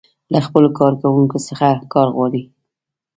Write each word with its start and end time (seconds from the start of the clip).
له 0.33 0.39
خپلو 0.45 0.69
کارکوونکو 0.79 1.37
څخه 1.47 1.67
کار 1.93 2.07
غواړي. 2.15 2.41